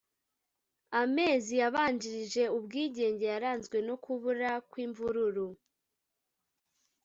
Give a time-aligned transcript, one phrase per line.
[1.01, 5.47] amezi yabanjirije ubwigenge yaranzwe no kubura kw imvururu